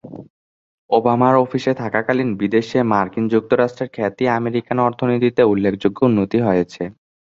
ওবামার 0.89 1.35
অফিসে 1.37 1.71
থাকাকালীন 1.73 2.29
বিদেশে 2.37 2.79
মার্কিন 2.91 3.25
যুক্তরাষ্ট্রের 3.33 3.89
খ্যাতি, 3.95 4.23
আমেরিকান 4.39 4.77
অর্থনীতিতে 4.87 5.41
উল্লেখযোগ্য 5.43 5.99
উন্নতি 6.05 6.37
হয়েছে। 6.41 6.83